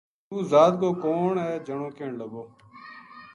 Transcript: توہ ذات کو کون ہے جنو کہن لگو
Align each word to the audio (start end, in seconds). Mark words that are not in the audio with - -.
توہ 0.27 0.41
ذات 0.51 0.73
کو 0.81 0.89
کون 1.03 1.33
ہے 1.45 1.53
جنو 1.65 1.87
کہن 1.97 2.11
لگو 2.21 2.43